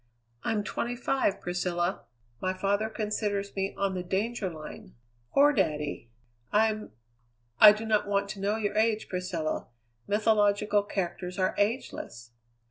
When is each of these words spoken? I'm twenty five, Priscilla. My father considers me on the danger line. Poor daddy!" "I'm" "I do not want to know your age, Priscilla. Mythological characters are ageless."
I'm 0.43 0.63
twenty 0.63 0.95
five, 0.95 1.39
Priscilla. 1.39 2.05
My 2.41 2.53
father 2.55 2.89
considers 2.89 3.55
me 3.55 3.75
on 3.77 3.93
the 3.93 4.01
danger 4.01 4.49
line. 4.49 4.95
Poor 5.31 5.53
daddy!" 5.53 6.09
"I'm" 6.51 6.93
"I 7.61 7.71
do 7.71 7.85
not 7.85 8.07
want 8.07 8.27
to 8.29 8.39
know 8.39 8.55
your 8.55 8.75
age, 8.75 9.09
Priscilla. 9.09 9.67
Mythological 10.07 10.81
characters 10.81 11.37
are 11.37 11.53
ageless." 11.55 12.31